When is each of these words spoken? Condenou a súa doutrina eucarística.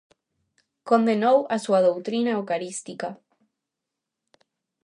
Condenou 0.89 1.37
a 1.55 1.57
súa 1.63 1.79
doutrina 1.87 2.35
eucarística. 2.39 3.09